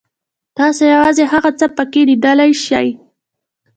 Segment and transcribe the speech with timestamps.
[0.57, 2.87] تاسو یوازې هغه څه پکې لیدلی شئ.